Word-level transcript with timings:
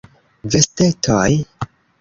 Vestetoj. 0.55 1.31